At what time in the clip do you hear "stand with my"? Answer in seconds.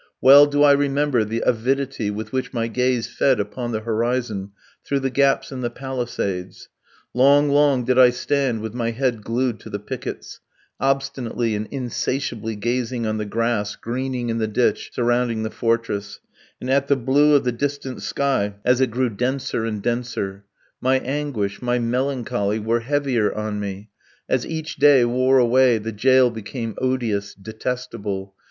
8.09-8.89